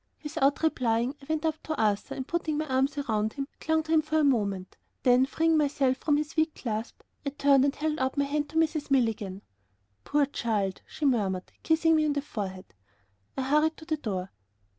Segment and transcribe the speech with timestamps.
[0.23, 3.91] Without replying, I went up to Arthur and, putting my arms round him, clung to
[3.91, 7.99] him for a moment then, freeing myself from his weak clasp, I turned and held
[7.99, 8.89] out my hand to Mrs.
[8.89, 9.43] Milligan.
[10.03, 12.73] "Poor child," she murmured, kissing me on the forehead.
[13.37, 14.31] I hurried to the door.